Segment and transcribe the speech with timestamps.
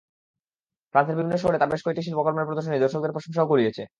[0.95, 3.83] ফ্রান্সের বিভিন্ন শহরে তাঁর বেশ কটি শিল্পকর্মের প্রদর্শনী দর্শকদের প্রশংসাও কুড়িয়েছে।